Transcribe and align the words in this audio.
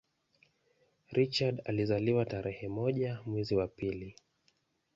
Richard 1.11 1.61
alizaliwa 1.65 2.25
tarehe 2.25 2.67
moja 2.67 3.19
mwezi 3.25 3.55
wa 3.55 3.67
pili 3.67 4.15